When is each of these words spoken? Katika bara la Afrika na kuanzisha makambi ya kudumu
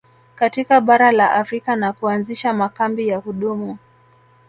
Katika 0.35 0.81
bara 0.81 1.11
la 1.11 1.31
Afrika 1.33 1.75
na 1.75 1.93
kuanzisha 1.93 2.53
makambi 2.53 3.07
ya 3.07 3.21
kudumu 3.21 3.77